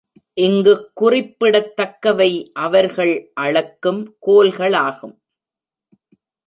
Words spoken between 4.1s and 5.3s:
கோல்களாகும்.